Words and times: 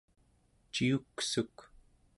ciuksuk 0.73 1.55